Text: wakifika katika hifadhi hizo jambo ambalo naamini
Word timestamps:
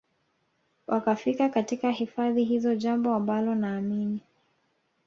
wakifika 0.87 1.49
katika 1.49 1.91
hifadhi 1.91 2.43
hizo 2.43 2.75
jambo 2.75 3.13
ambalo 3.15 3.55
naamini 3.55 4.21